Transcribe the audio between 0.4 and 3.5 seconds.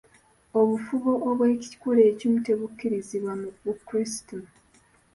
Obufubo obw'ekikula ekimu tebukkirizibwa mu